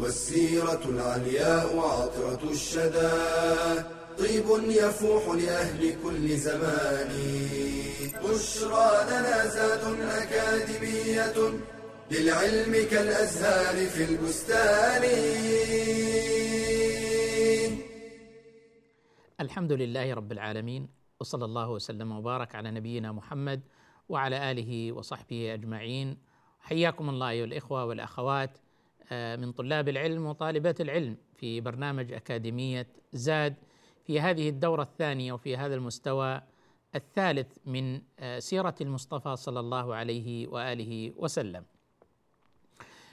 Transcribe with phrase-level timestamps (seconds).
[0.00, 3.12] والسيرة العلياء عطرة الشدى.
[4.18, 7.12] طيب يفوح لأهل كل زمان.
[8.24, 11.58] بشرى لنا زاد أكاديمية
[12.10, 15.04] للعلم كالأزهار في البستان.
[19.40, 20.88] الحمد لله رب العالمين
[21.20, 23.60] وصلى الله وسلم وبارك على نبينا محمد
[24.08, 26.18] وعلى آله وصحبه أجمعين.
[26.60, 28.50] حياكم الله أيها الإخوة والأخوات.
[28.50, 28.67] آه،
[29.12, 33.54] من طلاب العلم وطالبات العلم في برنامج أكاديمية زاد
[34.04, 36.42] في هذه الدورة الثانية وفي هذا المستوى
[36.94, 41.64] الثالث من آه، سيرة المصطفى صلى الله عليه وآله وسلم.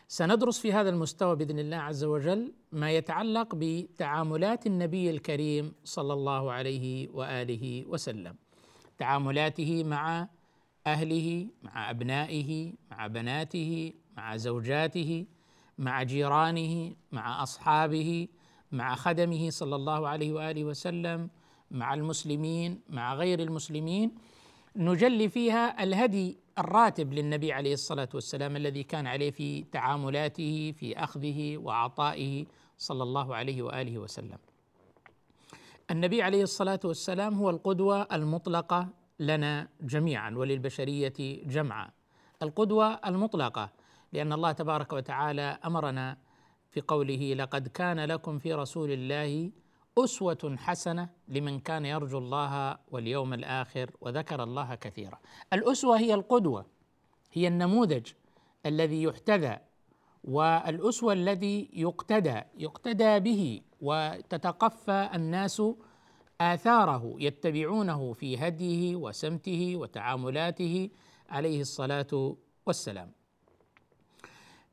[0.08, 6.52] سندرس في هذا المستوى بإذن الله عز وجل ما يتعلق بتعاملات النبي الكريم صلى الله
[6.52, 8.36] عليه وآله وسلم.
[8.98, 10.28] تعاملاته مع
[10.88, 15.26] أهله، مع أبنائه، مع بناته، مع زوجاته،
[15.78, 18.28] مع جيرانه، مع أصحابه،
[18.72, 21.30] مع خدمه صلى الله عليه وآله وسلم،
[21.72, 24.12] مع المسلمين، مع غير المسلمين،
[24.76, 31.58] نجلي فيها الهدي الراتب للنبي عليه الصلاة والسلام الذي كان عليه في تعاملاته في أخذه
[31.58, 32.46] وعطائه
[32.78, 34.38] صلى الله عليه وآله وسلم.
[35.92, 38.88] النبي عليه الصلاة والسلام هو القدوة المطلقة
[39.20, 41.90] لنا جميعا وللبشرية جمعا.
[42.42, 43.70] القدوة المطلقة
[44.14, 46.18] لأن الله تبارك وتعالى أمرنا
[46.70, 49.52] في قوله لقد كان لكم في رسول الله
[49.98, 55.20] أسوة حسنة لمن كان يرجو الله واليوم الآخر وذكر الله كثيرا.
[55.54, 56.66] الأسوة هي القدوة
[57.32, 58.12] هي النموذج
[58.66, 59.58] الذي يحتذى
[60.24, 65.62] والأسوة الذي يقتدى يقتدى به وتتقفى الناس
[66.42, 70.90] آثاره يتبعونه في هديه وسمته وتعاملاته
[71.30, 72.36] عليه الصلاة
[72.66, 73.12] والسلام.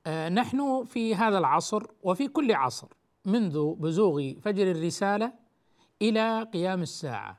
[0.07, 2.89] آه، نحن في هذا العصر وفي كل عصر
[3.25, 5.33] منذ بزوغ فجر الرسالة
[6.03, 7.39] إلى قيام الساعة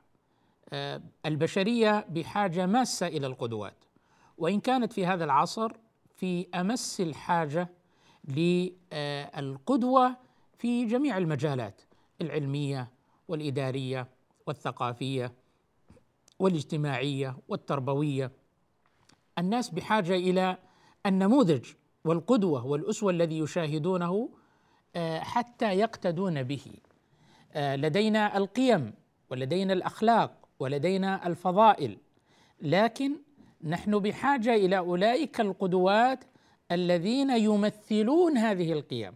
[0.69, 3.84] آه، البشرية بحاجة ماسة إلى القدوات.
[4.38, 5.72] وإن كانت في هذا العصر
[6.16, 7.69] في أمس الحاجة
[8.28, 10.18] للقدوة
[10.57, 11.81] في جميع المجالات
[12.22, 12.91] العلمية
[13.28, 14.07] والإدارية
[14.47, 15.34] والثقافية
[16.40, 18.31] والاجتماعية والتربوية.
[19.38, 20.57] الناس بحاجة إلى
[21.06, 21.74] النموذج
[22.06, 24.30] والقدوة والأسوة الذي يشاهدونه
[24.96, 26.66] آه، حتى يقتدون به.
[27.53, 28.94] آه، لدينا القيم
[29.30, 31.97] ولدينا الأخلاق ولدينا الفضائل
[32.62, 33.16] لكن
[33.63, 36.24] نحن بحاجة إلى أولئك القدوات
[36.72, 39.13] الذين يمثلون هذه القيم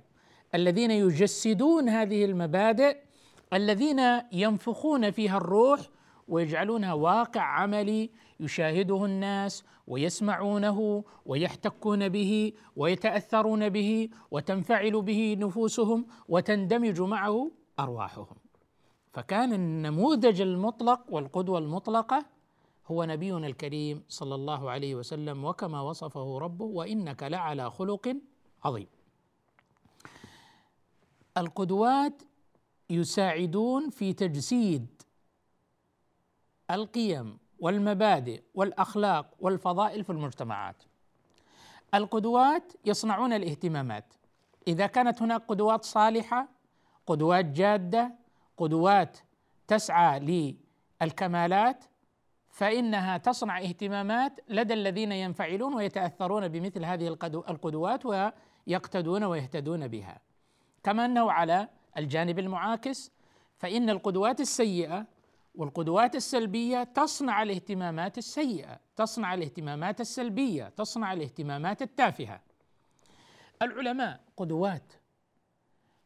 [0.56, 2.98] الذين يجسدون هذه المبادئ
[3.54, 4.00] الذين
[4.32, 5.80] ينفخون فيها الروح
[6.28, 8.10] ويجعلونها واقع عملي
[8.40, 18.38] يشاهده الناس ويسمعونه ويحتكون به ويتأثرون به وتنفعل به نفوسهم وتندمج معه أرواحهم.
[19.14, 22.26] فكان النموذج المطلق والقدوة المطلقة
[22.88, 28.18] هو نبينا الكريم صلى الله عليه وسلم وكما وصفه ربه وإنك لعلى خلق
[28.64, 28.88] عظيم.
[31.38, 32.24] القدوات
[32.90, 34.88] يساعدون في تجسيد
[36.72, 40.84] القيم والمبادئ والأخلاق والفضائل في المجتمعات.
[41.94, 44.14] القدوات يصنعون الاهتمامات.
[44.68, 46.48] إذا كانت هناك قدوات صالحة
[47.08, 48.16] قدوات جادة
[48.58, 49.18] قدوات
[49.68, 50.20] تسعى
[51.02, 51.86] للكمالات
[52.50, 60.20] فإنها تصنع اهتمامات لدى الذين ينفعلون ويتأثرون بمثل هذه القدوات ويقتدون ويهتدون بها.
[60.84, 63.12] كما أنه على الجانب المعاكس
[63.58, 65.06] فإن القدوات السيئة
[65.58, 72.42] والقدوات السلبية تصنع الاهتمامات السيئة تصنع الاهتمامات السلبية تصنع الاهتمامات التافهة.
[73.62, 74.94] العلماء قدوات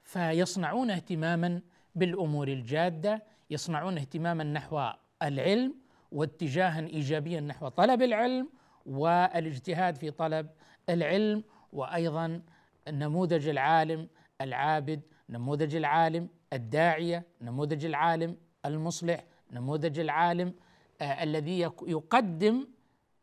[0.03, 1.62] فيصنعون اهتماما
[1.95, 4.92] بالأمور الجادة يصنعون اهتماما نحو
[5.24, 5.75] العلم
[6.12, 8.50] واتجاها ايجابيا نحو طلب العلم
[8.86, 10.50] والاجتهاد في طلب
[10.89, 11.44] العلم
[11.74, 12.42] وأيضا
[12.88, 14.07] نموذج العالم
[14.42, 20.53] العابد نموذج العالم الداعية نموذج العالم المصلح نموذج العالم
[21.01, 22.68] آه الذي يقدم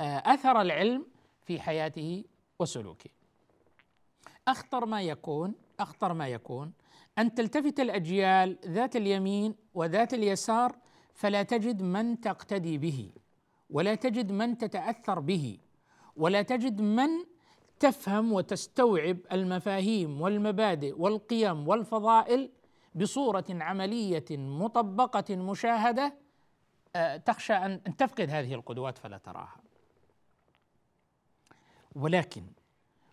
[0.01, 1.07] آه أثر العلم
[1.45, 2.25] في حياته
[2.59, 3.11] وسلوكه.
[4.49, 6.73] أخطر ما يكون أخطر ما يكون
[7.19, 10.77] أن تلتفت الأجيال ذات اليمين وذات اليسار
[11.15, 13.11] فلا تجد من تقتدي به
[13.71, 15.59] ولا تجد من تتأثر به
[16.17, 17.09] ولا تجد من
[17.81, 22.51] تفهم وتستوعب المفاهيم والمبادئ والقيم والفضائل
[22.95, 26.15] بصورة عملية مطبقة مشاهدة
[26.97, 29.57] آه، تخشى أن تفقد هذه القدوات فلا تراها.
[31.95, 32.43] ولكن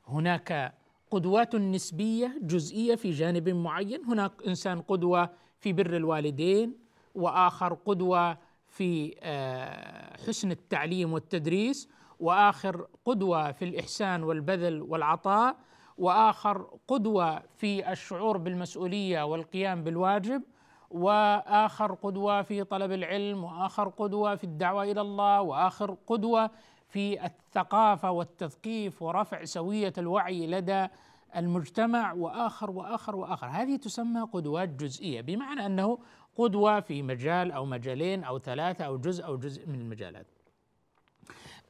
[0.07, 0.73] هناك
[1.11, 4.05] قدوات نسبية جزئية في جانب معين.
[4.05, 5.29] هناك إنسان قدوة
[5.59, 6.77] في بر الوالدين
[7.15, 8.37] وآخر قدوة
[8.67, 11.89] في آه، حسن التعليم والتدريس
[12.19, 15.57] وآخر قدوة في الإحسان والبذل والعطاء.
[15.97, 20.43] وآخر قدوة في الشعور بالمسؤولية والقيام بالواجب
[20.91, 26.49] وآخر قدوة في طلب العلم وآخر قدوة في الدعوة إلى الله وآخر قدوة
[26.87, 30.87] في الثقافة والتثقيف ورفع سوية الوعي لدى
[31.35, 33.47] المجتمع وآخر وآخر وآخر.
[33.47, 35.97] هذه تسمى قدوات جزئية بمعنى أنه
[36.35, 40.34] قدوة في مجال أو مجالين أو ثلاثة أو جزء أو جزء من المجالات.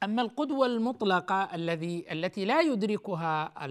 [0.04, 3.66] أما القدوة المطلقة الذي التي لا يدركها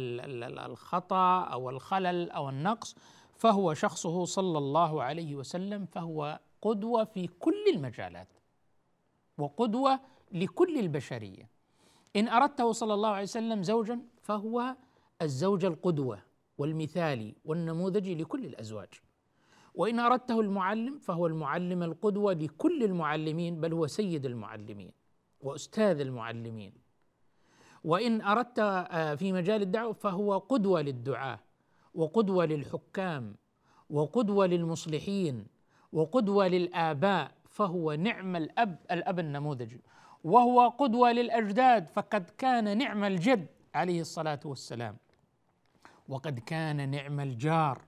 [0.67, 2.97] الخطأ أو الخلل أو النقص
[3.37, 8.29] فهو شخصه صلى الله عليه وسلم فهو قدوة في كل المجالات
[9.39, 10.01] وقدوة
[10.33, 11.49] لكل البشرية.
[12.17, 14.77] إن أردته صلى الله عليه وسلم زوجا فهو
[15.23, 16.19] الزوج القدوة
[16.59, 18.89] والمثالي والنموذجي لكل الأزواج.
[19.75, 24.93] وإن أردته المعلم فهو المعلم القدوة لكل المعلمين بل هو سيد المعلمين.
[25.45, 26.73] وأستاذ المعلمين.
[27.85, 31.41] وإن أردت آه، في مجال الدعوة فهو قدوة للدعاة
[31.95, 33.37] وقدوة للحكام
[33.91, 35.47] وقدوة للمصلحين
[35.93, 39.81] وقدوة للآباء فهو نعم الأب الأب النموذجي
[40.25, 44.97] وهو قدوة للأجداد فقد كان نعم الجد عليه الصلاة والسلام.
[46.09, 47.83] وقد كان نعم الجار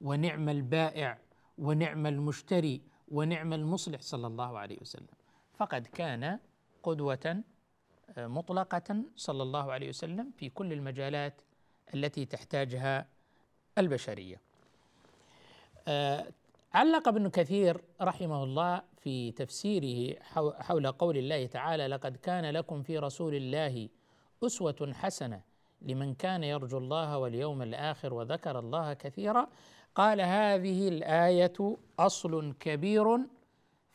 [0.00, 1.18] ونعم البائع
[1.58, 5.14] ونعم المشتري ونعم المصلح صلى الله عليه وسلم.
[5.54, 6.38] فقد كان
[6.82, 7.42] قدوة
[8.18, 11.42] آه، مطلقة صلى الله عليه وسلم في كل المجالات
[11.94, 13.06] التي تحتاجها
[13.78, 14.40] البشرية.
[15.88, 16.26] آه،
[16.74, 20.16] علق ابن كثير رحمه الله في تفسيره
[20.60, 23.88] حول قول الله تعالى: لقد كان لكم في رسول الله
[24.42, 25.40] أسوة حسنة
[25.82, 29.48] لمن كان يرجو الله واليوم الآخر وذكر الله كثيرا
[29.94, 33.18] قال هذه الآية أصل كبير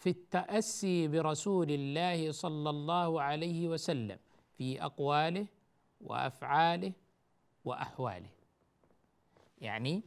[0.03, 4.19] في التأسي برسول الله صلى الله عليه وسلم
[4.57, 5.47] في أقواله
[6.01, 6.93] وأفعاله
[7.65, 8.29] وأحواله.
[9.61, 10.03] يعني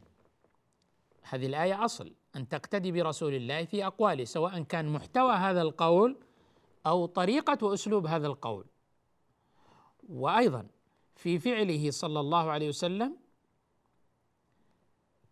[1.21, 6.17] هذه الآية أصل أن تقتدي برسول الله في أقواله سواء كان محتوى هذا القول
[6.85, 8.65] أو طريقة وأسلوب هذا القول.
[10.09, 10.67] وأيضا
[11.15, 13.17] في فعله صلى الله عليه وسلم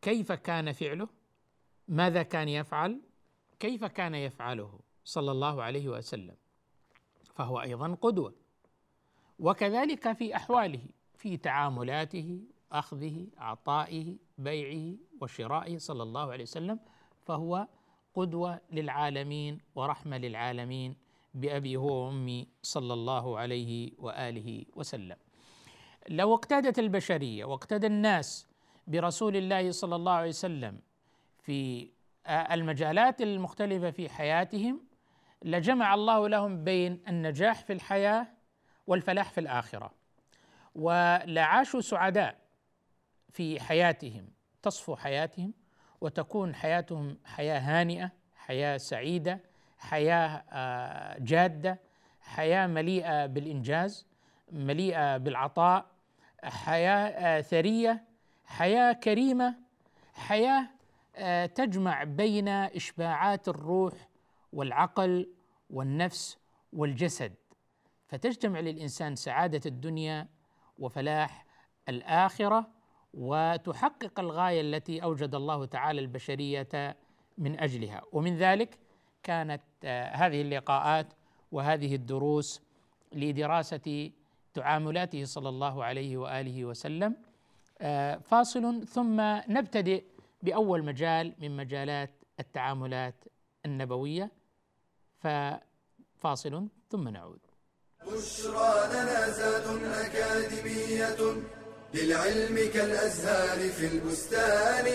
[0.01, 1.07] كيف كان فعله؟
[1.87, 3.01] ماذا كان يفعل؟
[3.59, 6.35] كيف كان يفعله صلى الله عليه وسلم؟
[7.35, 8.33] فهو أيضا قدوة.
[9.39, 10.81] وكذلك في أحواله
[11.15, 12.41] في تعاملاته
[12.71, 16.79] أخذه عطائه بيعه وشرائه صلى الله عليه وسلم
[17.25, 17.67] فهو
[18.13, 20.95] قدوة للعالمين ورحمة للعالمين
[21.33, 25.17] بأبي هو وأمي صلى الله عليه وآله وسلم.
[26.09, 28.47] لو اقتدت البشرية واقتدى الناس
[28.87, 30.79] برسول الله صلى الله عليه وسلم
[31.41, 31.89] في
[32.27, 34.81] المجالات المختلفة في حياتهم
[35.41, 38.27] لجمع الله لهم بين النجاح في الحياة
[38.87, 39.91] والفلاح في الآخرة.
[40.75, 42.37] ولعاشوا سعداء
[43.29, 44.29] في حياتهم
[44.61, 45.53] تصفو حياتهم
[46.01, 49.39] وتكون حياتهم حياة هانئة حياة سعيدة
[49.77, 51.79] حياة آه، جادة
[52.21, 54.07] حياة مليئة بالإنجاز
[54.51, 55.85] مليئة بالعطاء
[56.43, 58.03] حياة آه، ثرية
[58.45, 59.55] حياة كريمة
[60.13, 60.69] حياة
[61.45, 64.09] تجمع بين إشباعات الروح
[64.53, 65.29] والعقل
[65.69, 66.37] والنفس
[66.73, 67.33] والجسد
[68.07, 70.27] فتجتمع للإنسان سعادة الدنيا
[70.79, 71.45] وفلاح
[71.89, 72.67] الآخرة
[73.13, 76.97] وتحقق الغاية التي أوجد الله تعالى البشرية
[77.37, 78.01] من أجلها.
[78.11, 78.79] ومن ذلك
[79.23, 81.13] كانت آه، هذه اللقاءات
[81.51, 82.61] وهذه الدروس
[83.11, 84.11] لدراسة
[84.53, 87.15] تعاملاته صلى الله عليه وآله وسلم
[87.81, 90.03] آه، فاصل ثم نبتدئ
[90.45, 93.23] بأول مجال من مجالات التعاملات
[93.65, 94.31] النبوية.
[95.17, 97.39] ففاصل ثم نعود.
[98.07, 101.21] بشرى لنا زاد أكاديمية
[101.93, 104.85] للعلم كالأزهار في البستان.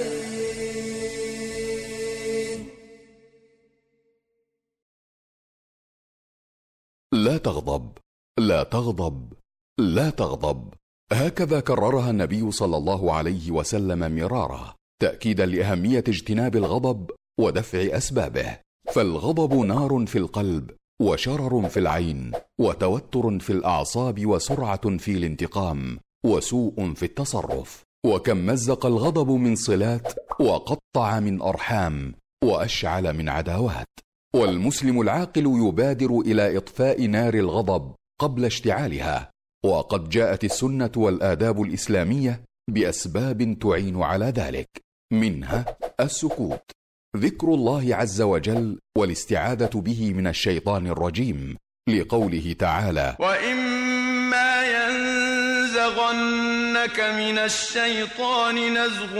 [7.12, 7.98] لا تغضب
[8.38, 9.32] لا تغضب
[9.78, 10.74] لا تغضب.
[11.12, 14.79] هكذا كررها النبي صلى الله عليه وسلم مرارا.
[15.00, 18.58] تاكيدا لأهمية اجتناب الغضب ودفع أسبابه.
[18.92, 20.70] فالغضب نار في القلب
[21.02, 27.82] وشرر في العين وتوتر في الأعصاب وسرعة في الانتقام وسوء في التصرف.
[28.06, 32.14] وكم مزق الغضب من صلات وقطع من أرحام
[32.44, 33.86] وأشعل من عداوات.
[34.34, 39.30] والمسلم العاقل يبادر إلى إطفاء نار الغضب قبل اشتعالها.
[39.64, 44.89] وقد جاءت السنة والآداب الإسلامية بأسباب تعين على ذلك.
[45.12, 45.64] منها
[46.00, 46.70] السكوت.
[47.16, 51.56] ذكر الله عز وجل والاستعاذة به من الشيطان الرجيم
[51.88, 59.14] لقوله تعالى واما ينزغنك من الشيطان نزغ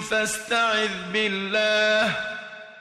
[0.00, 2.16] فاستعذ بالله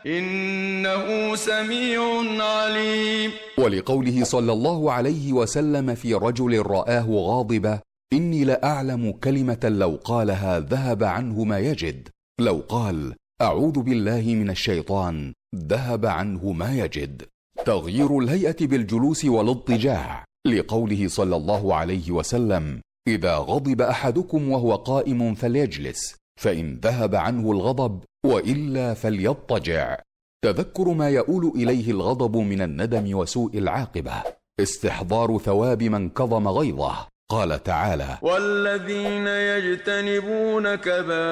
[0.06, 2.02] انه سميع
[2.44, 3.32] عليم.
[3.58, 7.80] ولقوله صلى الله عليه وسلم في رجل رآه غاضبا
[8.14, 12.10] إني لأعلم كلمة لو قالها ذهب عنه ما يجد.
[12.40, 17.24] لو قال أعوذ بالله من الشيطان ذهب عنه ما يجد.
[17.66, 26.16] تغيير الهيئة بالجلوس والاضطجاع لقوله صلى الله عليه وسلم إذا غضب أحدكم وهو قائم فليجلس
[26.42, 30.00] فإن ذهب عنه الغضب وإلا فليضطجع.
[30.46, 34.24] تذكر ما يؤول إليه الغضب من الندم وسوء العاقبة
[34.60, 37.08] استحضار ثواب من كظم غيظه.
[37.32, 41.24] قال تعالى والذين يجتنبون كبائر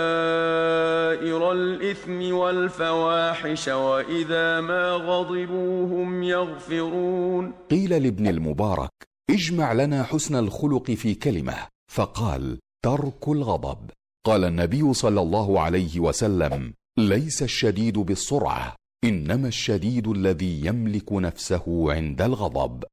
[1.51, 7.53] الإثم والفواحش وإذا ما غضبوا هم يغفرون.
[7.71, 8.89] قيل لابن المبارك
[9.29, 11.55] اجمع لنا حسن الخلق في كلمة
[11.91, 13.89] فقال ترك الغضب.
[14.25, 22.21] قال النبي صلى الله عليه وسلم ليس الشديد بالسرعة إنما الشديد الذي يملك نفسه عند
[22.21, 22.83] الغضب.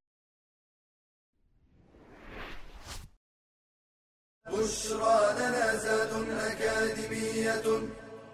[4.53, 7.65] بشرى لنا زاد أكاديمية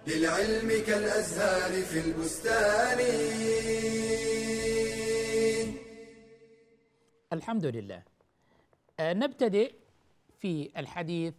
[0.06, 2.98] للعلم كالأزهار في البستان
[7.32, 8.02] الحمد لله
[9.00, 9.74] آه، نبتدئ
[10.40, 11.34] في الحديث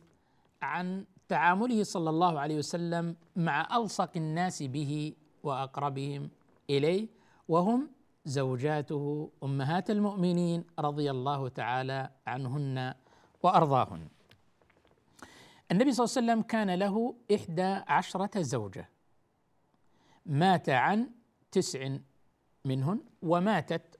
[0.62, 5.14] عن تعامله صلى الله عليه وسلم مع ألصق الناس به
[5.44, 6.30] وأقربهم
[6.70, 7.08] إليه
[7.48, 7.90] وهم
[8.26, 12.94] زوجاته أمهات المؤمنين رضي الله تعالى عنهن
[13.44, 14.08] وأرضاهن.
[15.74, 18.90] النبي صلى الله عليه وسلم كان له إحدى عشرة زوجة
[20.26, 21.10] مات عن
[21.52, 21.98] تسع
[22.66, 24.00] منهن وماتت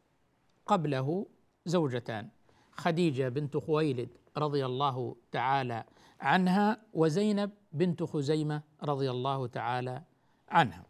[0.66, 1.26] قبله
[1.66, 2.30] زوجتان
[2.72, 5.84] خديجة بنت خويلد رضي الله تعالى
[6.22, 10.04] عنها وزينب بنت خزيمة رضي الله تعالى
[10.50, 10.86] عنها.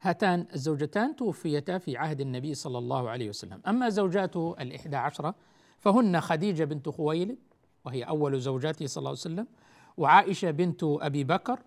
[0.00, 5.34] هاتان الزوجتان توفيتا في عهد النبي صلى الله عليه وسلم، أما زوجاته الإحدى عشرة
[5.78, 7.38] فهن خديجة بنت خويلد
[7.84, 9.46] وهي أول زوجاته صلى الله عليه وسلم،
[9.96, 11.60] وعائشة بنت أبي بكر،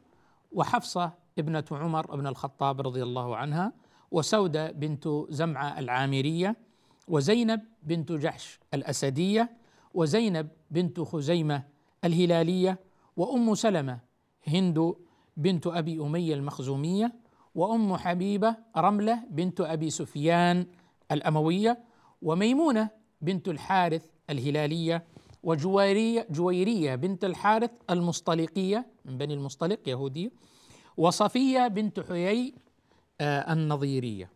[0.52, 3.74] وحفصة ابنة عمر بن الخطاب رضي الله عنها،
[4.12, 6.56] وسودة بنت زمعة العامرية،
[7.08, 9.52] وزينب بنت جحش الأسدية،
[9.94, 11.64] وزينب بنت خزيمة
[12.06, 12.80] الهلالية
[13.18, 14.00] وأم سلمة
[14.48, 14.96] هند
[15.38, 17.14] بنت أبي أمية المخزومية
[17.56, 20.68] وأم حبيبة رملة بنت أبي سفيان
[21.12, 21.84] الأموية
[22.22, 22.90] وميمونة
[23.22, 25.04] بنت الحارث الهلالية
[25.44, 30.32] وجويريه جويرية بنت الحارث المصطلقيه من بني المصطلق يهودية
[30.98, 32.54] وصفية بنت حيي
[33.22, 34.30] آه النظيرية.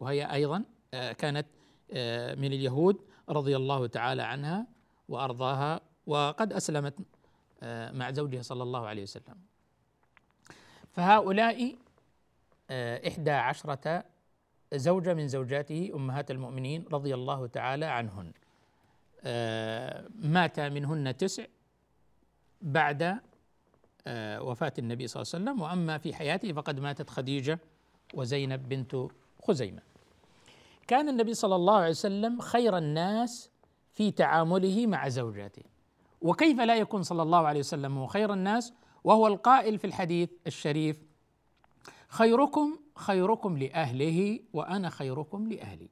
[0.00, 1.46] وهي أيضا آه كانت
[1.92, 4.66] آه من اليهود رضي الله تعالى عنها
[5.08, 6.94] وأرضاها وقد أسلمت
[7.62, 9.36] آه، مع زوجها صلى الله عليه وسلم.
[10.92, 11.76] فهؤلاء
[13.08, 14.04] إحدى عشرة
[14.74, 18.32] زوجة من زوجاته أمهات المؤمنين رضي الله تعالى عنهن.
[20.14, 21.44] مات منهن تسع
[22.62, 23.18] بعد
[24.40, 25.62] وفاة النبي صلى الله عليه وسلم.
[25.62, 27.58] وأما في حياته فقد ماتت خديجة
[28.14, 28.96] وزينب بنت
[29.42, 29.82] خزيمة.
[30.86, 33.50] كان النبي صلى الله عليه وسلم خير الناس
[33.92, 35.62] في تعامله مع زوجاته.
[36.20, 38.72] وكيف لا يكون صلى الله عليه وسلم هو خير الناس؟
[39.04, 41.02] وهو القائل في الحديث الشريف
[42.08, 45.88] خيركم خيركم لأهله وأنا خيركم لأهلي.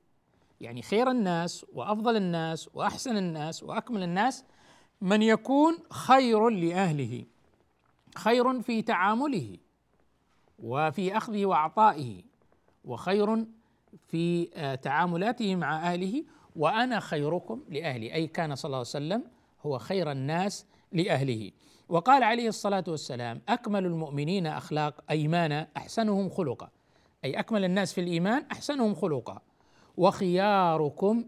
[0.60, 4.44] يعني خير الناس وأفضل الناس وأحسن الناس وأكمل الناس
[5.00, 7.24] من يكون خير لأهله
[8.16, 9.56] خير في تعامله
[10.58, 12.22] وفي أخذه وأعطائه
[12.84, 13.46] وخير
[14.08, 16.24] في آه، تعاملاته مع أهله
[16.56, 19.24] وأنا خيركم لأهلي أي كان صلى الله عليه وسلم
[19.66, 21.50] هو خير الناس لأهله.
[21.88, 26.68] وقال عليه الصلاة والسلام أكمل المؤمنين أخلاق أيمانا أحسنهم خلقا.
[27.24, 29.40] أي أكمل الناس في الإيمان أحسنهم خلقا.
[30.00, 31.24] وخياركم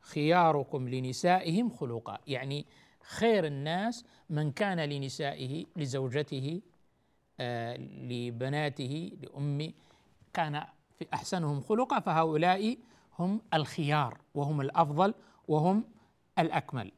[0.00, 2.18] خياركم لنسائهم خلقا.
[2.26, 2.66] يعني
[3.02, 6.60] خير الناس من كان لنسائه لزوجته
[7.40, 9.72] آه، لبناته لأم
[10.32, 10.64] كان
[10.98, 12.76] في أحسنهم خلقا فهؤلاء
[13.18, 15.14] هم الخيار وهم الأفضل
[15.48, 15.84] وهم
[16.38, 16.92] الأكمل.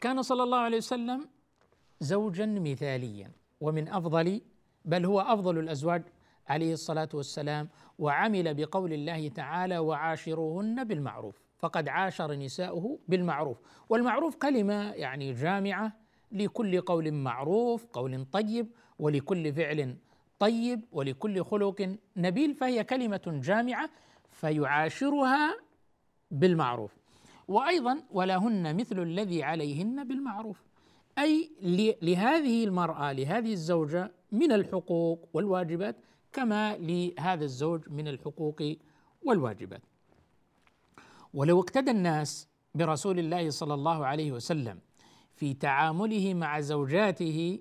[0.00, 1.28] كان صلى الله عليه وسلم
[2.00, 3.30] زوجا مثاليا
[3.60, 4.40] ومن أفضل
[4.84, 6.02] بل هو أفضل الأزواج
[6.48, 7.68] عليه الصلاة والسلام
[7.98, 11.42] وعمل بقول الله تعالى وعاشروهن بالمعروف.
[11.58, 13.60] فقد عاشر نساؤه بالمعروف.
[13.88, 15.92] والمعروف كلمة يعني جامعة
[16.32, 18.66] لكل قول معروف قول طيب
[18.98, 19.96] ولكل فعل
[20.38, 23.90] طيب ولكل خلق نبيل فهي كلمة جامعة
[24.30, 25.56] فيعاشرها
[26.30, 26.96] بالمعروف.
[27.48, 30.62] وأيضا ولهن مثل الذي عليهن بالمعروف.
[31.18, 31.50] أي
[32.02, 35.96] لهذه المرأة لهذه الزوجة من الحقوق والواجبات
[36.32, 38.62] كما لهذا الزوج من الحقوق
[39.22, 39.82] والواجبات.
[41.34, 44.78] ولو اقتدى الناس برسول الله صلى الله عليه وسلم
[45.36, 47.58] في تعامله مع زوجاته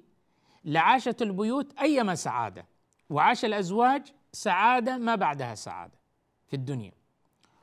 [0.65, 2.65] لعاشت البيوت أيما سعادة
[3.09, 5.99] وعاش الأزواج سعادة ما بعدها سعادة
[6.47, 6.91] في الدنيا.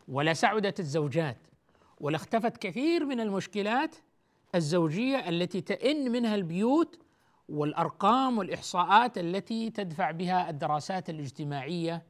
[0.09, 1.39] ولا سعدت الزوجات
[2.01, 3.97] ولا اختفت كثير من المشكلات
[4.55, 6.99] الزوجية التي تئن منها البيوت
[7.49, 12.03] والأرقام والإحصاءات التي تدفع بها الدراسات الاجتماعية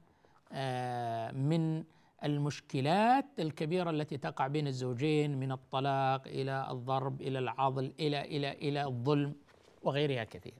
[0.52, 1.84] آه، من
[2.24, 8.84] المشكلات الكبيرة التي تقع بين الزوجين من الطلاق إلى الضرب إلى العضل إلى إلى إلى
[8.84, 9.34] الظلم
[9.82, 10.54] وغيرها كثير.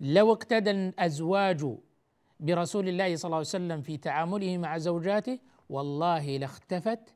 [0.00, 1.66] لو اقتدى الأزواج
[2.40, 5.38] برسول الله صلى الله عليه وسلم في تعامله مع زوجاته
[5.68, 7.14] والله لاختفت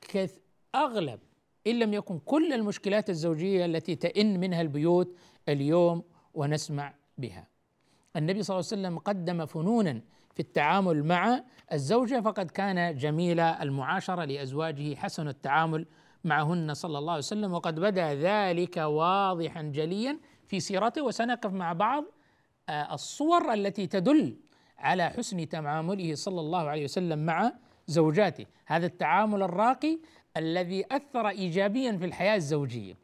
[0.00, 0.38] كث
[0.74, 1.20] أغلب
[1.66, 5.16] إن لم يكن كل المشكلات الزوجية التي تئن منها البيوت
[5.48, 6.02] اليوم
[6.34, 7.46] ونسمع بها.
[8.16, 10.00] النبي صلى الله عليه وسلم قدم فنونا
[10.34, 15.86] في التعامل مع الزوجة فقد كان جميل المعاشرة لأزواجه حسن التعامل
[16.24, 21.02] معهن صلى الله عليه وسلم وقد بدا ذلك واضحا جليا في سيرته.
[21.02, 22.04] وسنقف مع بعض
[22.68, 24.36] آه، الصور التي تدل
[24.78, 27.52] على حسن تعامله صلى الله عليه وسلم مع
[27.86, 28.46] زوجاته.
[28.66, 29.98] هذا التعامل الراقي
[30.36, 32.94] الذي أثر إيجابيا في الحياة الزوجية.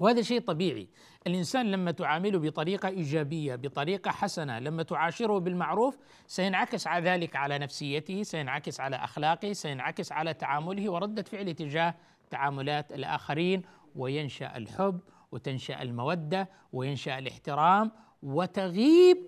[0.00, 0.88] وهذا شيء طبيعي.
[1.28, 8.22] الإنسان لما تعامله بطريقة إيجابية بطريقة حسنة لما تعاشره بالمعروف سينعكس على ذلك على نفسيته
[8.22, 11.94] سينعكس على أخلاقه سينعكس على تعامله وردة فعله تجاه
[12.30, 13.62] تعاملات الآخرين
[13.96, 15.00] وينشأ الحب
[15.32, 17.90] وتنشأ المودة وينشأ الاحترام
[18.22, 19.18] وتغيب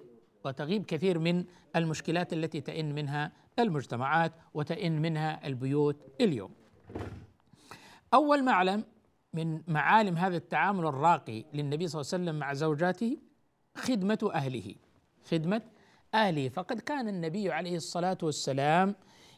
[0.44, 1.44] وتغيب كثير من
[1.76, 6.50] المشكلات التي تئن منها المجتمعات وتئن منها البيوت اليوم.
[8.14, 8.84] أول معلم
[9.34, 13.16] من معالم هذا التعامل الراقي للنبي صلى الله عليه وسلم مع زوجاته
[13.76, 14.74] خدمة أهله.
[15.30, 15.62] خدمة
[16.14, 16.48] أهله.
[16.48, 18.94] فقد كان النبي عليه الصلاة والسلام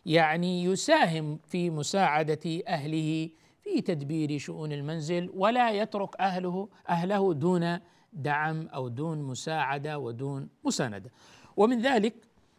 [0.06, 3.30] يعني يساهم في مساعدة أهله
[3.62, 7.78] في تدبير شؤون المنزل ولا يترك أهله أهله دون
[8.12, 11.10] دعم أو دون مساعدة ودون مساندة.
[11.56, 12.14] ومن ذلك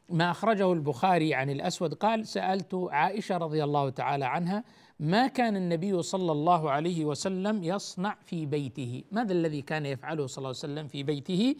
[0.09, 1.93] ما أخرجه البخاري عن الأسود.
[1.93, 4.63] قال سألت عائشة رضي الله تعالى عنها
[5.03, 10.37] ما كان النبي صلى الله عليه وسلم يصنع في بيته؟ ماذا الذي كان يفعله صلى
[10.37, 11.55] الله عليه وسلم في بيته؟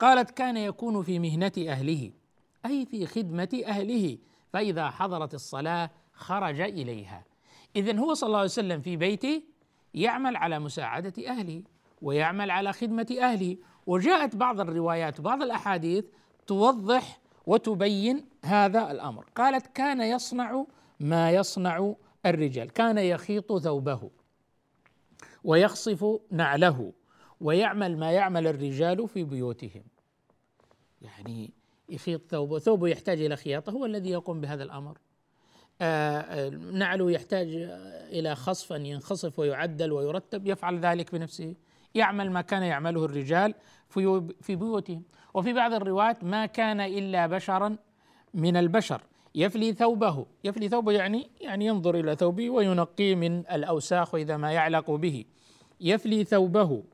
[0.00, 2.10] قالت كان يكون في مهنة أهله
[2.66, 4.18] أي في خدمة أهله
[4.52, 7.24] فإذا حضرت الصلاة خرج إليها.
[7.76, 9.42] إذا هو صلى الله عليه وسلم في بيته
[9.94, 11.62] يعمل على مساعدة أهله
[12.02, 13.56] ويعمل على خدمة أهله.
[13.86, 16.04] وجاءت بعض الروايات وبعض الأحاديث
[16.46, 19.24] توضح وتبين هذا الأمر.
[19.36, 20.64] قالت كان يصنع
[21.00, 21.94] ما يصنع
[22.26, 22.70] الرجال.
[22.70, 24.10] كان يخيط ثوبه
[25.44, 26.92] ويخصف نعله
[27.40, 29.84] ويعمل ما يعمل الرجال في بيوتهم.
[31.02, 31.50] يعني
[31.88, 34.98] يخيط ثوبه ثوبه يحتاج إلى خياطة هو الذي يقوم بهذا الأمر.
[35.80, 37.48] آه, آه، نعله يحتاج
[38.12, 41.54] إلى خصف أن ينخصف ويعدل ويرتب يفعل ذلك بنفسه
[41.94, 43.54] يعمل ما كان يعمله الرجال
[43.88, 45.02] في في بيوتهم.
[45.34, 47.76] وفي بعض الروايات ما كان إلا بشرا
[48.34, 49.02] من البشر.
[49.34, 50.26] يفلي ثوبه.
[50.44, 55.24] يفلي ثوبه يعني يعني ينظر إلى ثوبه وينقيه من الأوساخ وإذا ما يعلق به.
[55.80, 56.84] يفلي ثوبه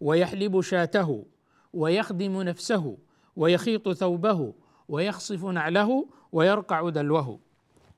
[0.00, 1.24] ويحلب شاته
[1.72, 2.98] ويخدم نفسه
[3.36, 4.54] ويخيط ثوبه
[4.88, 7.40] ويخصف نعله ويرقع دلوه.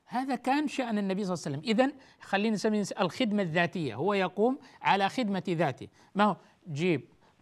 [0.05, 1.69] هذا كان شأن النبي صلى الله عليه وسلم.
[1.69, 3.95] إذا خلينا نسمي الخدمة الذاتية.
[3.95, 5.87] هو يقوم على خدمة ذاته.
[6.15, 6.35] ما هو؟
[6.71, 7.01] جيب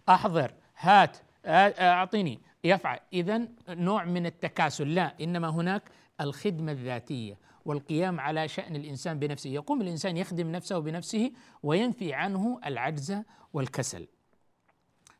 [0.10, 3.00] أحضر هات أعطيني يفعل.
[3.14, 4.96] إذا نوع من التكاسل.
[4.96, 5.82] لا إنما هناك
[6.22, 9.50] الخدمة الذاتية والقيام على شأن الإنسان بنفسه.
[9.50, 11.32] يقوم الإنسان يخدم نفسه بنفسه
[11.64, 13.18] وينفي عنه العجز
[13.54, 14.08] والكسل.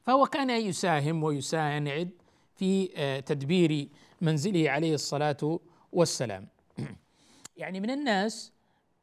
[0.02, 2.10] فهو كان يساهم ويساند
[2.56, 3.90] في آه، تدبير
[4.22, 5.60] منزله عليه الصلاة
[5.92, 6.48] والسلام.
[7.58, 8.54] يعني من الناس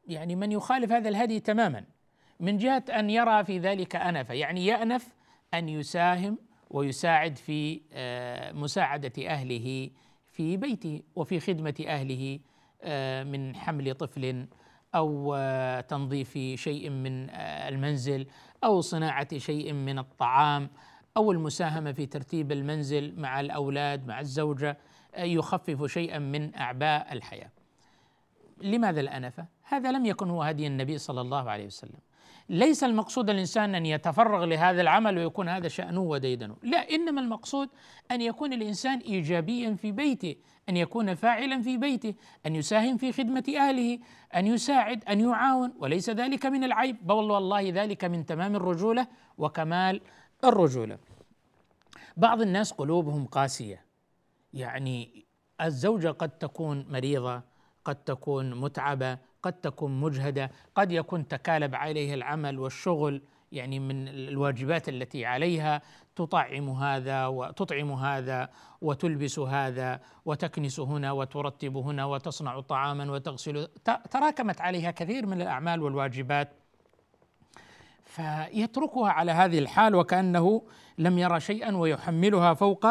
[0.06, 1.84] يعني من يخالف هذا الهدي تماما
[2.40, 4.34] من جهة أن يرى في ذلك أنفة.
[4.34, 5.14] يعني يأنف
[5.54, 6.38] أن يساهم
[6.70, 7.80] ويساعد في
[8.54, 9.90] مساعدة أهله
[10.38, 12.38] في بيته وفي خدمة أهله
[13.24, 14.46] من حمل طفل
[14.94, 15.37] أو
[15.88, 17.31] تنظيف شيء من
[17.70, 18.27] المنزل
[18.64, 20.70] أو صناعة شيء من الطعام
[21.16, 24.79] أو المساهمة في ترتيب المنزل مع الأولاد مع الزوجة
[25.18, 27.51] يخفف شيئا من أعباء الحياة.
[28.62, 32.01] لماذا الأنفة؟ هذا لم يكن هو هدي النبي صلى الله عليه وسلم.
[32.48, 37.68] ليس المقصود الإنسان أن يتفرغ لهذا العمل ويكون هذا شأنه وديدنه، لا إنما المقصود
[38.11, 40.37] أن يكون الإنسان ايجابيا في بيته،
[40.68, 42.14] أن يكون فاعلا في بيته،
[42.46, 43.98] أن يساهم في خدمة أهله،
[44.37, 49.06] أن يساعد، أن يعاون، وليس ذلك من العيب، بل والله ذلك من تمام الرجولة
[49.38, 50.00] وكمال
[50.44, 50.98] الرجولة.
[52.16, 53.84] بعض الناس قلوبهم قاسية
[54.54, 55.24] يعني
[55.61, 57.42] الزوجة قد تكون مريضة
[57.84, 63.22] قد تكون متعبة قد تكون مجهدة قد يكون تكالب عليه العمل والشغل
[63.53, 65.83] يعني من الواجبات التي عليها
[66.16, 68.48] تطعم هذا وتطعم هذا
[68.81, 73.68] وتلبس هذا وتكنس هنا وترتب هنا وتصنع طعاما وتغسل.
[74.11, 76.53] تراكمت عليها كثير من الأعمال والواجبات.
[78.05, 80.62] فيتركها على هذه الحال وكأنه
[80.98, 82.87] لم يرى شيئا ويحملها فوق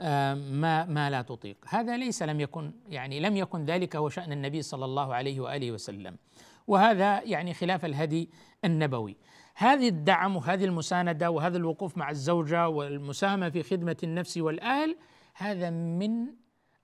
[0.00, 1.56] ما ما لا تطيق.
[1.68, 5.72] هذا ليس لم يكن يعني لم يكن ذلك هو شأن النبي صلى الله عليه وآله
[5.72, 6.16] وسلم.
[6.66, 8.30] وهذا يعني خلاف الهدي
[8.64, 9.16] النبوي.
[9.54, 14.96] هذه الدعم وهذه المساندة وهذا الوقوف مع الزوجة والمساهمة في خدمة النفس والأهل
[15.34, 16.26] هذا من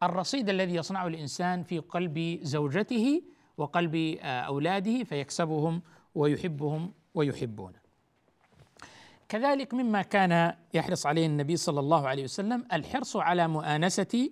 [0.02, 3.22] الرصيد الذي يصنعه الإنسان في قلب زوجته
[3.56, 5.82] وقلب آه، أولاده فيكسبهم
[6.14, 7.81] ويحبهم ويحبونه.
[9.32, 14.30] كذلك مما كان يحرص عليه النبي صلى الله عليه وسلم الحرص على مؤانسة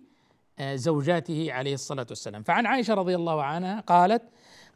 [0.58, 2.42] آه، زوجاته عليه الصلاة والسلام.
[2.42, 4.22] فعن عائشة رضي الله عنها قالت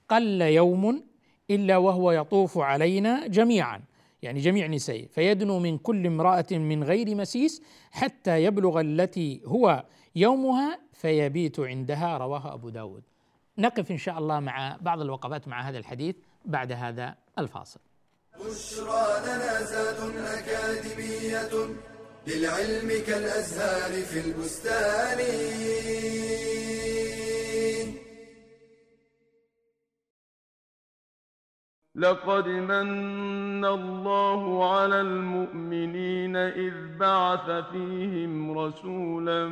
[0.09, 1.05] قل يوم
[1.51, 3.83] إلا وهو يطوف علينا جميعا.
[4.23, 5.07] يعني جميع نسائه.
[5.07, 9.85] فيدنو من كل امرأة من غير مسيس حتى يبلغ التي هو
[10.17, 13.03] يومها فيبيت عندها رواه أبو داود.
[13.59, 17.81] نقف إن شاء الله مع بعض الوقفات مع هذا الحديث بعد هذا الفاصل.
[18.41, 21.75] بشرى لنا زاد أكاديمية
[22.27, 25.21] للعلم كالأزهار في البستان.
[31.97, 39.49] لقد من الله على المؤمنين إذ بعث فيهم رسولا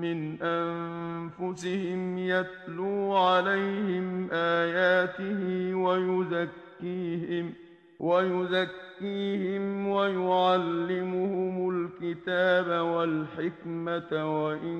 [0.00, 7.65] من أنفسهم يتلو عليهم آياته ويزكيهم ۖ
[8.00, 14.10] ويزكيهم ويعلمهم الكتاب والحكمة
[14.44, 14.78] وإن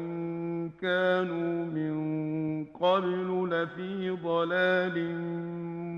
[0.70, 1.94] كانوا من
[2.64, 4.96] قبل لفي ضلال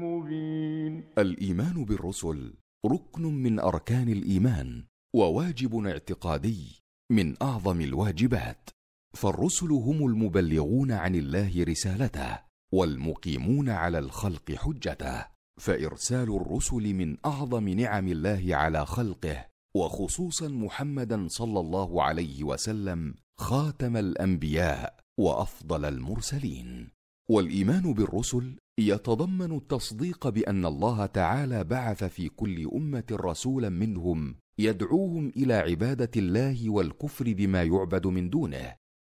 [0.03, 1.05] مبين.
[1.19, 2.55] الإيمان بالرسل
[2.87, 4.85] ركن من أركان الإيمان
[5.17, 8.71] وواجب اعتقادي من أعظم الواجبات،
[9.17, 12.39] فالرسل هم المبلغون عن الله رسالته
[12.73, 21.61] والمقيمون على الخلق حجته فإرسال الرسل من أعظم نعم الله على خلقه وخصوصا محمدا صلى
[21.61, 26.91] الله عليه وسلم خاتم الأنبياء وأفضل المرسلين.
[27.31, 35.55] والإيمان بالرسل يتضمن التصديق بأن الله تعالى بعث في كل أمة رسولا منهم يدعوهم إلى
[35.55, 38.75] عبادة الله والكفر بما يعبد من دونه.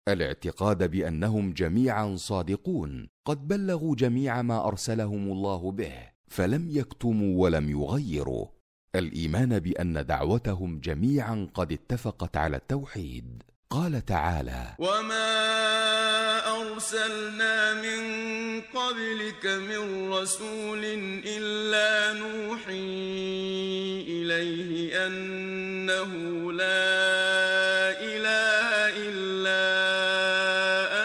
[0.10, 6.13] الاعتقاد بأنهم جميعا صادقون قد بلغوا جميع ما أرسلهم الله به.
[6.34, 8.46] فلم يكتموا ولم يغيروا.
[8.96, 13.44] الإيمان بأن دعوتهم جميعا قد اتفقت على التوحيد.
[13.70, 15.32] قال تعالى وما
[16.62, 18.02] ارسلنا من
[18.62, 20.86] قبلك من رسول
[21.26, 22.74] الا نوحي
[24.08, 26.12] اليه انه
[26.52, 26.90] لا
[28.02, 28.68] اله
[29.08, 29.64] الا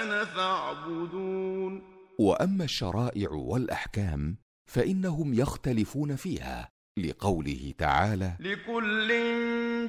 [0.03, 1.83] أنا فاعبدون.
[2.19, 9.09] واما الشرائع والاحكام فإنهم يختلفون فيها لقوله تعالى لكل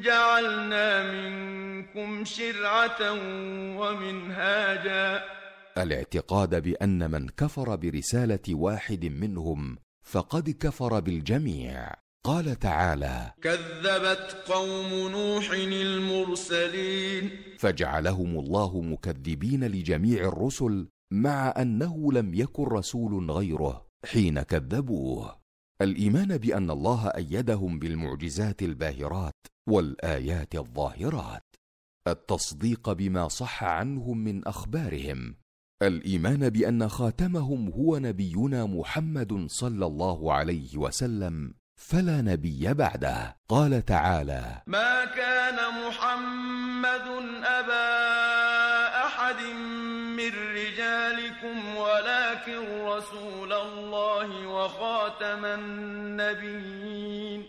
[0.01, 3.11] جعلنا منكم شرعة
[3.79, 5.23] ومنهاجا.
[5.77, 11.93] الاعتقاد بأن من كفر برسالة واحد منهم فقد كفر بالجميع.
[12.23, 17.29] قال تعالى كذبت قوم نوح المرسلين.
[17.59, 23.88] فجعلهم الله مكذبين لجميع الرسل مع أنه لم يكن رسول غيره.
[24.05, 25.39] حين كذبوه.
[25.81, 31.43] الإيمان بأن الله أيدهم بالمعجزات الباهرات والآيات الظاهرات.
[32.07, 35.35] التصديق بما صح عنهم من أخبارهم.
[35.81, 43.37] الإيمان بأن خاتمهم هو نبينا محمد صلى الله عليه وسلم فلا نبي بعده.
[43.49, 47.07] قال تعالى ما كان محمد
[47.43, 48.38] أبا
[49.29, 49.41] أحد
[50.17, 57.43] من رجالكم ولكن رسول الله وخاتم النبيين.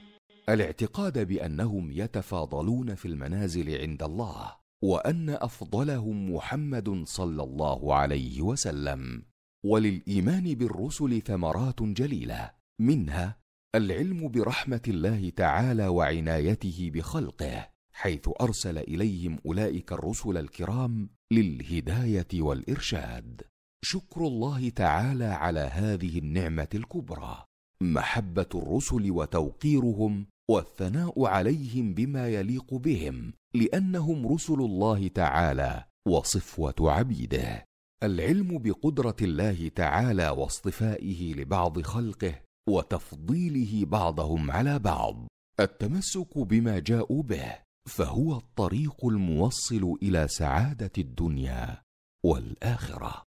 [0.48, 9.22] الاعتقاد بأنهم يتفاضلون في المنازل عند الله وأن أفضلهم محمد صلى الله عليه وسلم.
[9.64, 13.36] وللإيمان بالرسل ثمرات جليلة منها
[13.74, 23.42] العلم برحمة الله تعالى وعنايته بخلقه حيث أرسل إليهم أولئك الرسل الكرام للهداية والإرشاد.
[23.84, 27.44] شكر الله تعالى على هذه النعمة الكبرى.
[27.82, 37.64] محبة الرسل وتوقيرهم والثناء عليهم بما يليق بهم لأنهم رسل الله تعالى وصفوة عبيده.
[38.02, 42.34] العلم بقدرة الله تعالى واصطفائه لبعض خلقه
[42.68, 45.26] وتفضيله بعضهم على بعض.
[45.60, 51.82] التمسك بما جاءوا به فهو الطريق الموصل إلى سعادة الدنيا
[52.22, 53.24] والآخرة.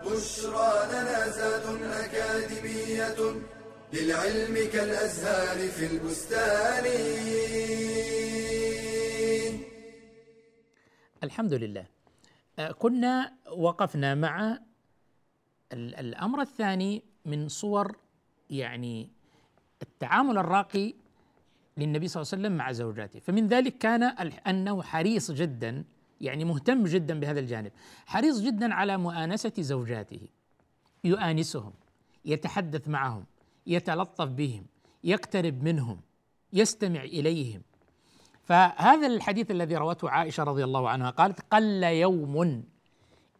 [0.00, 3.40] بشرى لنا زاد أكاديمية
[3.92, 6.84] للعلم كالأزهار في البستان.
[11.24, 11.86] الحمد لله.
[12.78, 14.58] كنا وقفنا مع
[15.72, 17.96] ال- الأمر الثاني من صور
[18.50, 19.10] يعني
[19.82, 20.94] التعامل الراقي
[21.76, 23.20] للنبي صلى الله عليه وسلم مع زوجاته.
[23.20, 24.02] فمن ذلك كان
[24.46, 25.84] أنه حريص جدا
[26.20, 27.72] يعني مهتم جدا بهذا الجانب.
[28.06, 30.20] حريص جدا على مؤانسة زوجاته.
[31.04, 31.72] يؤانسهم
[32.24, 33.24] يتحدث معهم
[33.66, 34.66] يتلطف بهم
[35.04, 36.00] يقترب منهم
[36.52, 37.62] يستمع إليهم.
[38.42, 42.64] فهذا الحديث الذي روته عائشة رضي الله عنها قالت قل يوم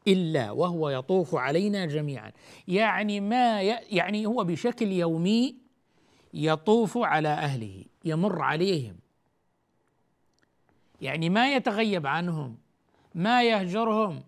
[0.09, 2.33] إلا وهو يطوف علينا جميعا.
[2.69, 3.63] يعني ما.
[3.63, 5.68] يعني هو بشكل يومي
[6.35, 8.97] يطوف على أهله يمر عليهم.
[11.01, 12.57] يعني ما يتغيب عنهم
[13.15, 14.23] ما يهجرهم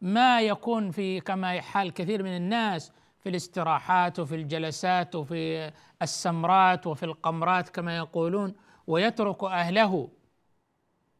[0.00, 7.02] ما يكون في كما حال كثير من الناس في الاستراحات وفي الجلسات وفي السمرات وفي
[7.02, 8.54] القمرات كما يقولون
[8.86, 10.08] ويترك أهله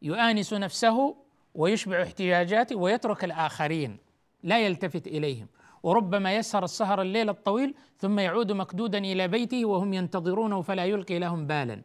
[0.03, 1.17] يؤانس نفسه
[1.55, 3.99] ويشبع احتياجاته ويترك الآخرين
[4.43, 5.47] لا يلتفت إليهم.
[5.83, 11.47] وربما يسهر السهر الليل الطويل ثم يعود مكدودا إلى بيته وهم ينتظرونه فلا يلقي لهم
[11.47, 11.83] بالا.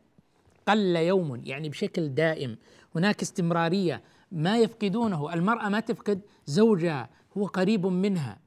[0.67, 2.58] قل يوم يعني بشكل دائم.
[2.95, 4.01] هناك استمرارية.
[4.31, 8.38] ما يفقدونه؟ المرأة ما تفقد زوجها هو قريب منها.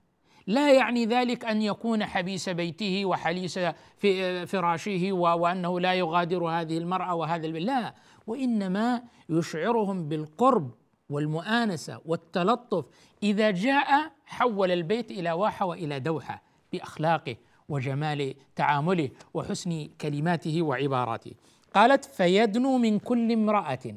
[0.46, 3.58] لا يعني ذلك أن يكون حبيس بيته وحليس
[3.96, 7.94] في فراشه وأنه لا يغادر هذه المرأة وهذا البيت لا.
[8.26, 10.70] وإنما يشعرهم بالقرب
[11.10, 12.84] والمؤانسة والتلطف
[13.22, 17.36] إذا جاء حول البيت إلى واحة وإلى دوحة بأخلاقه
[17.68, 21.32] وجمال تعامله وحسن كلماته وعباراته.
[21.74, 23.94] قالت فيدنو من كل امرأة.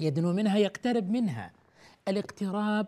[0.00, 1.52] يدنو منها يقترب منها.
[2.08, 2.86] الاقتراب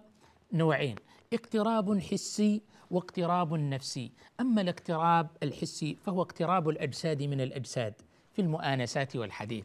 [0.52, 0.96] نوعين
[1.32, 4.12] اقتراب حسي واقتراب نفسي.
[4.40, 7.94] أما الاقتراب الحسي فهو اقتراب الأجساد من الأجساد
[8.32, 9.64] في المؤانسات والحديث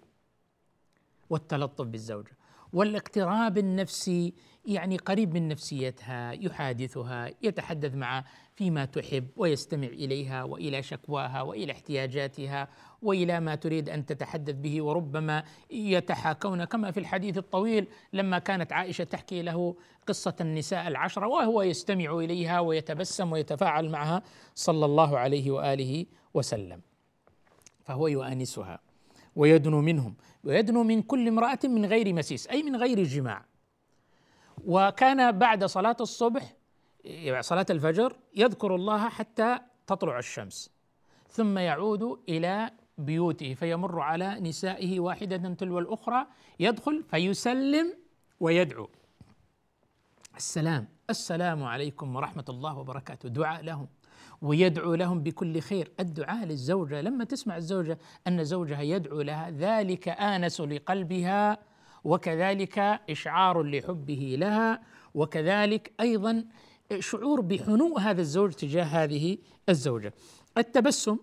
[1.30, 2.39] والتلطف بالزوجه
[2.74, 4.34] والاقتراب النفسي
[4.66, 12.68] يعني قريب من نفسيتها يحادثها يتحدث معها فيما تحب ويستمع إليها وإلى شكواها وإلى احتياجاتها
[13.02, 16.64] وإلى ما تريد أن تتحدث به وربما يتحاكون.
[16.64, 19.76] كما في الحديث الطويل لما كانت عائشة تحكي له
[20.08, 24.24] قصة النساء العشرة وهو يستمع إليها ويتبسم ويتفاعل معها
[24.56, 26.82] صلى الله عليه وآله وسلم
[27.84, 28.80] فهو يؤانسها
[29.36, 30.16] ويدنو منهم.
[30.44, 33.46] ويدنو من كل امرأة من غير مسيس أي من غير جماع.
[34.66, 36.54] وكان بعد صلاة الصبح
[37.04, 40.72] يعني صلاة الفجر يذكر الله حتى تطلع الشمس.
[41.30, 46.28] ثم يعود إلى بيوته فيمر على نسائه واحدة تلو الأخرى
[46.60, 47.94] يدخل فيسلم
[48.40, 48.90] ويدعو.
[50.38, 50.88] السلام.
[51.10, 53.30] السلام عليكم ورحمة الله وبركاته.
[53.30, 53.88] دعاء لهم.
[54.42, 55.92] ويدعو لهم بكل خير.
[56.00, 61.58] الدعاء للزوجة لما تسمع الزوجة أن زوجها يدعو لها ذلك آنس لقلبها
[62.04, 62.80] وكذلك
[63.10, 64.82] إشعار لحبه لها
[65.14, 66.46] وكذلك أيضا
[67.00, 69.38] شعور بحنو هذا الزوج تجاه هذه
[69.70, 70.14] الزوجة.
[70.58, 71.18] التبسم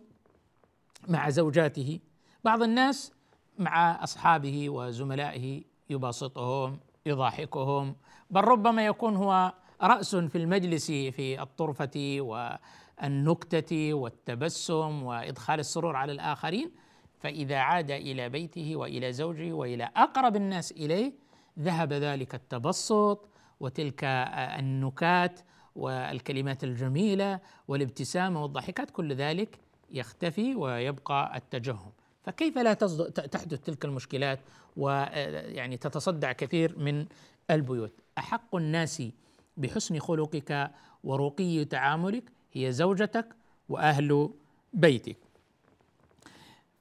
[1.08, 2.00] مع زوجاته
[2.44, 3.12] بعض الناس
[3.58, 7.96] مع أصحابه وزملائه يباسطهم يضاحكهم
[8.30, 12.20] بل ربما يكون هو رأس في المجلس في الطرفة
[13.02, 16.70] والنكته والتبسم وإدخال السرور على الآخرين
[17.20, 21.12] فإذا عاد إلى بيته وإلى زوجه وإلى أقرب الناس إليه
[21.58, 23.28] ذهب ذلك التبسط
[23.60, 24.04] وتلك
[24.58, 25.40] النكات
[25.76, 29.58] والكلمات الجميلة والابتسامة والضحكات كل ذلك
[29.90, 31.92] يختفي ويبقى التجهم.
[32.22, 34.40] فكيف لا تحدث تلك المشكلات
[34.76, 37.06] ويعني تتصدع كثير من
[37.50, 39.02] البيوت؟ أحق الناس
[39.56, 40.70] بحسن خلقك
[41.04, 43.28] ورقي تعاملك هي زوجتك
[43.68, 44.30] وأهل
[44.72, 45.16] بيتك.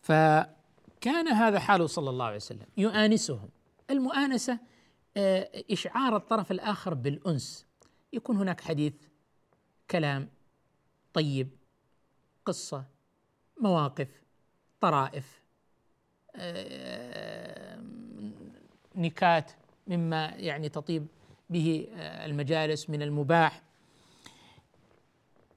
[0.02, 2.66] فكان هذا حاله صلى الله عليه وسلم.
[2.78, 3.50] يؤانسهم.
[3.90, 4.60] المؤانسة
[5.18, 7.66] آه، إشعار الطرف الآخر بالأنس.
[8.14, 8.94] يكون هناك حديث
[9.92, 10.30] كلام
[11.14, 11.50] طيب
[12.46, 12.86] قصة
[13.62, 14.08] مواقف
[14.82, 15.42] طرائف
[16.36, 17.80] آه،
[18.96, 19.52] نكات
[19.88, 21.08] مما يعني تطيب
[21.50, 23.65] به آه، المجالس من المباح.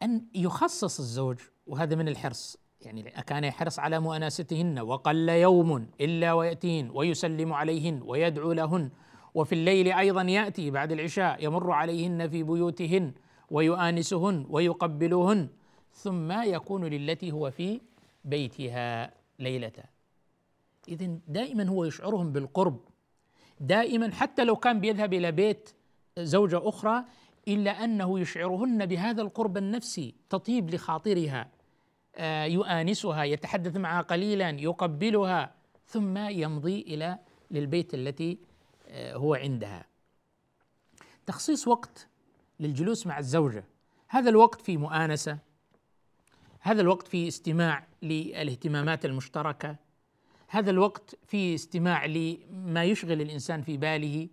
[0.03, 2.57] أن يخصص الزوج وهذا من الحرص.
[2.81, 8.91] يعني كان يحرص على مؤانستهن وقل يوم إلا ويأتين ويسلم عليهن ويدعو لهن.
[9.35, 13.13] وفي الليل أيضا يأتي بعد العشاء يمر عليهن في بيوتهن
[13.51, 15.49] ويؤانسهن ويقبلهن
[15.93, 17.81] ثم يكون للتي هو في
[18.25, 19.73] بيتها ليلة.
[20.89, 22.81] إذا دائما هو يشعرهم بالقرب.
[23.61, 25.71] دائما حتى لو كان بيذهب إلى بيت
[26.19, 27.05] زوجة أخرى
[27.49, 31.51] إلا أنه يشعرهن بهذا القرب النفسي تطيب لخاطرها
[32.17, 35.55] آه، يؤانسها يتحدث معها قليلا يقبلها
[35.87, 37.19] ثم يمضي إلى
[37.51, 38.39] للبيت التي
[38.89, 39.85] آه، هو عندها.
[41.27, 42.09] تخصيص وقت
[42.61, 43.65] للجلوس مع الزوجة.
[44.09, 45.39] هذا الوقت في مؤانسة
[46.61, 49.77] هذا الوقت في استماع للاهتمامات المشتركة
[50.49, 54.29] هذا الوقت في استماع لما يشغل الإنسان في باله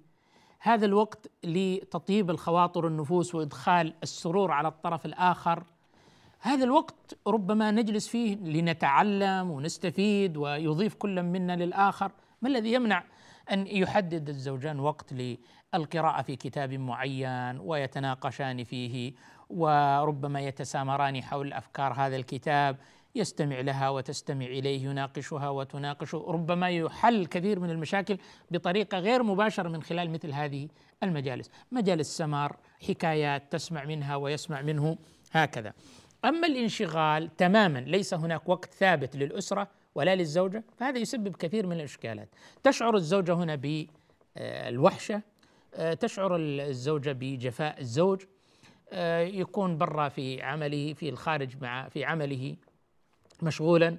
[0.66, 5.64] هذا الوقت لتطيب الخواطر النفوس وإدخال السرور على الطرف الآخر.
[6.40, 12.12] هذا الوقت ربما نجلس فيه لنتعلم ونستفيد ويضيف كل منا للآخر.
[12.42, 13.04] ما الذي يمنع
[13.52, 19.14] أن يحدد الزوجان وقت للقراءة في كتاب معين ويتناقشان فيه؟
[19.50, 22.78] وربما يتسامران حول أفكار هذا الكتاب.
[23.16, 28.18] يستمع لها وتستمع إليه يناقشها وتناقشه ربما يحل كثير من المشاكل
[28.52, 30.68] بطريقة غير مباشرة من خلال مثل هذه
[31.04, 31.52] المجالس.
[31.72, 34.98] مجالس سمار حكايات تسمع منها ويسمع منه
[35.32, 35.74] هكذا.
[36.26, 42.30] أما الانشغال تماما ليس هناك وقت ثابت للأسرة ولا للزوجة فهذا يسبب كثير من الإشكالات.
[42.64, 45.22] تشعر الزوجة هنا بالوحشه
[46.00, 48.24] تشعر الزوجة بجفاء الزوج
[48.92, 52.56] آه، يكون برا في عمله في الخارج مع في عمله.
[53.44, 53.98] مشغولا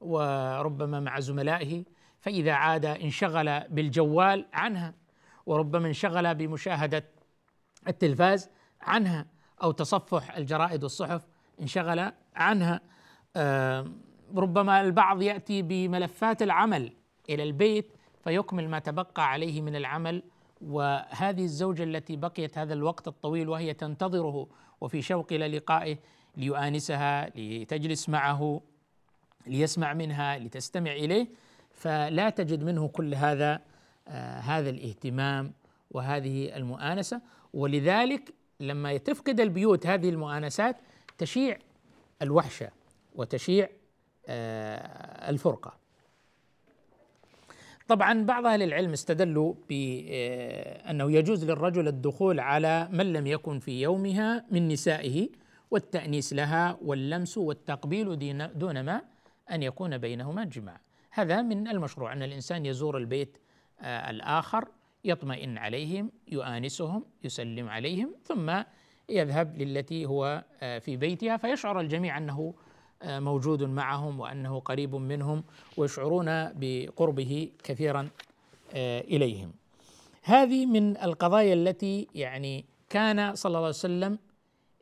[0.00, 1.84] وربما مع زملائه
[2.20, 4.94] فإذا عاد انشغل بالجوال عنها
[5.46, 7.04] وربما انشغل بمشاهدة
[7.88, 9.26] التلفاز عنها
[9.62, 11.26] أو تصفح الجرائد والصحف
[11.60, 12.80] انشغل عنها.
[14.36, 16.92] ربما البعض يأتي بملفات العمل
[17.28, 17.92] إلى البيت
[18.24, 20.22] فيكمل ما تبقى عليه من العمل
[20.60, 24.48] وهذه الزوجة التي بقيت هذا الوقت الطويل وهي تنتظره
[24.80, 25.98] وفي شوق إلى لقائه
[26.36, 28.60] ليؤانسها لتجلس معه.
[29.48, 31.26] ليسمع منها لتستمع إليه.
[31.72, 33.60] فلا تجد منه كل هذا
[34.08, 35.52] آه هذا الاهتمام
[35.90, 37.20] وهذه المؤانسة.
[37.54, 40.76] ولذلك لما تفقد البيوت هذه المؤانسات
[41.18, 41.58] تشيع
[42.22, 42.70] الوحشة
[43.14, 43.68] وتشيع
[44.26, 45.78] آه الفرقة.
[47.88, 54.44] طبعا بعض أهل العلم استدلوا بانه يجوز للرجل الدخول على من لم يكن في يومها
[54.50, 55.28] من نسائه
[55.70, 59.02] والتأنيس لها واللمس والتقبيل دون ما
[59.50, 60.80] أن يكون بينهما جماع
[61.10, 63.38] هذا من المشروع أن الإنسان يزور البيت
[63.80, 64.68] آه، الآخر
[65.04, 68.62] يطمئن عليهم يؤانسهم يسلم عليهم ثم
[69.08, 72.54] يذهب للتي هو آه، في بيتها فيشعر الجميع أنه
[73.02, 75.44] آه، موجود معهم وأنه قريب منهم
[75.76, 78.08] ويشعرون بقربه كثيرا
[78.74, 79.52] إليهم.
[80.22, 84.18] هذه من القضايا التي يعني كان صلى الله عليه وسلم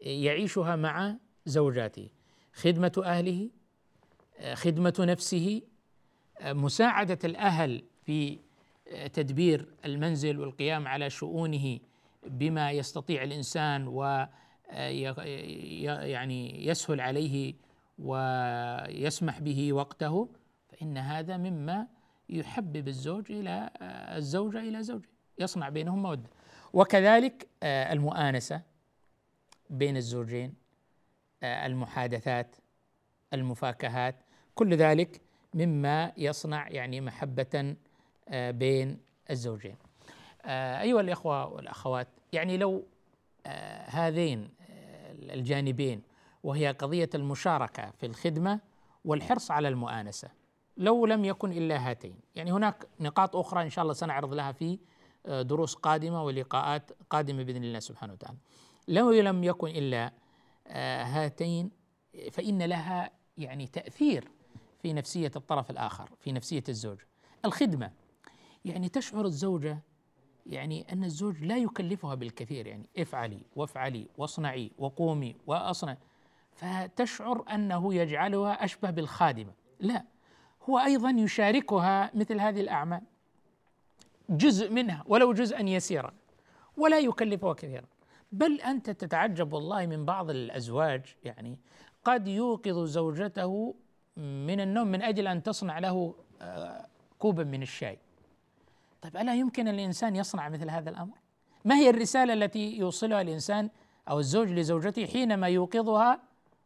[0.01, 2.09] يعيشها مع زوجاته
[2.55, 3.56] خدمة أهله آه،
[4.55, 5.63] خدمة نفسه
[6.45, 8.39] مساعدة الأهل في
[9.13, 11.79] تدبير المنزل والقيام على شؤونه
[12.27, 14.27] بما يستطيع الإنسان و
[16.03, 17.55] يعني يسهل عليه
[17.99, 20.29] ويسمح به وقته
[20.69, 21.87] فإن هذا مما
[22.29, 25.09] يحبب الزوج إلى آه، الزوجة إلى زوجه
[25.39, 26.31] يصنع بينهم مودة.
[26.73, 28.63] وكذلك آه، المؤانسة
[29.71, 30.55] بين الزوجين
[31.43, 32.57] آه، المحادثات
[33.33, 34.17] المفاكهات
[34.57, 35.21] كل ذلك
[35.55, 37.77] مما يصنع يعني محبة
[38.33, 38.99] بين
[39.31, 39.77] الزوجين.
[40.45, 42.85] أيها الإخوة والأخوات يعني لو
[43.87, 44.51] هذين
[45.23, 46.03] الجانبين
[46.43, 48.61] وهي قضية المشاركة في الخدمة
[49.05, 50.29] والحرص على المؤانسة
[50.77, 54.79] لو لم يكن إلا هاتين يعني هناك نقاط أخرى إن شاء الله سنعرض لها في
[55.27, 58.39] آه، دروس قادمة ولقاءات قادمة بإذن الله سبحانه وتعالى.
[58.89, 60.11] لو لم يكن آه،
[61.05, 61.71] هاتين
[62.31, 64.29] فإن لها يعني تأثير
[64.87, 66.99] في نفسية الطرف الآخر في نفسية الزوج.
[67.45, 67.91] الخدمة
[68.65, 69.79] يعني تشعر الزوجة
[70.47, 75.97] يعني أن الزوج لا يكلفها بالكثير يعني افعلي وافعلي واصنعي وقومي وأصنع.
[76.53, 79.53] فتشعر أنه يجعلها أشبه بالخادمة.
[79.81, 80.05] لا
[80.63, 83.03] هو أيضا يشاركها مثل هذه الأعمال
[84.31, 86.13] جزء منها ولو جزءا يسيرا
[86.77, 87.87] ولا يكلفها كثيرا.
[88.33, 91.59] بل أنت تتعجب والله من بعض الأزواج يعني
[92.05, 93.75] قد يوقظ زوجته
[94.17, 96.87] من النوم من أجل أن تصنع له آه،
[97.19, 97.99] كوبا من الشاي.
[99.03, 101.15] طيب ألا يمكن الإنسان يصنع مثل هذا الأمر؟
[101.65, 103.71] ما هي الرسالة التي يوصلها الإنسان
[104.09, 106.21] أو الزوج لزوجته حينما يوقظها؟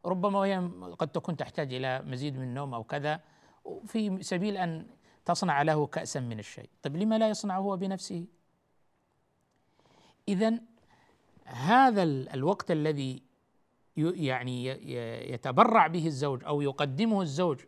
[0.04, 3.20] ربما وهي قد تكون تحتاج إلى مزيد من النوم أو كذا
[3.86, 4.86] في سبيل أن
[5.24, 6.68] تصنع له كاسا من الشاي.
[6.82, 8.26] طيب لما لا يصنعه هو بنفسه؟
[10.28, 10.58] اذا
[11.44, 13.22] هذا الوقت الذي
[14.00, 14.66] يعني
[15.32, 17.60] يتبرع به الزوج أو يقدمه الزوج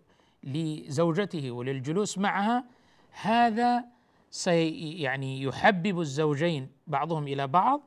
[0.45, 2.64] لزوجته وللجلوس معها
[3.11, 3.85] هذا
[4.30, 7.80] سي يعني يحبب الزوجين بعضهم إلى بعض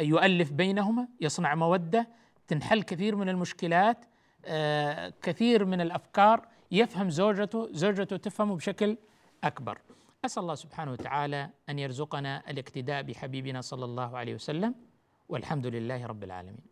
[0.00, 2.08] يؤلف بينهما يصنع مودة
[2.48, 4.04] تنحل كثير من المشكلات
[4.44, 8.96] آه كثير من الأفكار يفهم زوجته زوجته تفهمه بشكل
[9.44, 9.78] أكبر.
[10.24, 14.74] أسأل الله سبحانه وتعالى أن يرزقنا الاقتداء بحبيبنا صلى الله عليه وسلم
[15.28, 16.71] والحمد لله رب العالمين.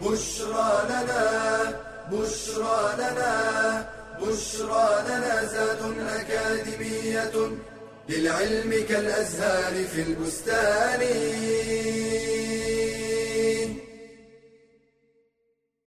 [0.00, 1.24] بشرى لنا
[2.12, 3.34] بشرى لنا
[4.20, 5.78] بشرى لنا زاد
[6.08, 7.32] أكاديمية
[8.08, 11.00] للعلم كالأزهار في البستان.